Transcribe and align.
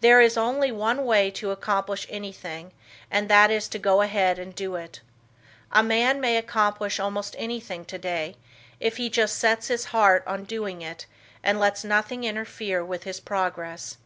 There 0.00 0.20
is 0.20 0.36
only 0.36 0.70
one 0.70 1.04
way 1.04 1.28
to 1.32 1.50
accomplish 1.50 2.06
anything 2.08 2.70
and 3.10 3.28
that 3.28 3.50
is 3.50 3.66
to 3.70 3.80
go 3.80 4.00
ahead 4.00 4.38
and 4.38 4.54
do 4.54 4.76
it. 4.76 5.00
A 5.72 5.82
man 5.82 6.20
may 6.20 6.36
accomplish 6.36 7.00
almost 7.00 7.34
anything 7.36 7.84
today, 7.84 8.36
if 8.78 8.98
he 8.98 9.10
just 9.10 9.36
sets 9.36 9.66
his 9.66 9.86
heart 9.86 10.22
on 10.24 10.44
doing 10.44 10.82
it 10.82 11.06
and 11.42 11.58
lets 11.58 11.82
nothing 11.82 12.22
interfere 12.22 12.84
with 12.84 13.02
his 13.02 13.18
progress. 13.18 13.96